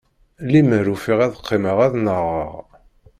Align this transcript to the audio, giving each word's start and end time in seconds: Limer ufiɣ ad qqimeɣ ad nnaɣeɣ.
Limer 0.51 0.85
ufiɣ 0.93 1.19
ad 1.25 1.35
qqimeɣ 1.39 1.77
ad 1.85 1.93
nnaɣeɣ. 1.99 2.51